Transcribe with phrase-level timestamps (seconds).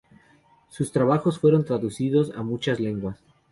[0.69, 3.19] Sus trabajos fueron traducidos a muchas lenguas.